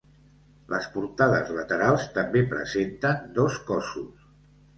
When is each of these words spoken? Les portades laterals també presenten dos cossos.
Les 0.73 0.87
portades 0.95 1.51
laterals 1.57 2.07
també 2.15 2.43
presenten 2.55 3.29
dos 3.37 3.61
cossos. 3.71 4.27